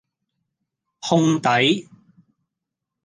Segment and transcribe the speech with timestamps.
[1.01, 1.87] 烘底